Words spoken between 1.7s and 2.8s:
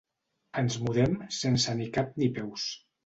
ni cap ni peus.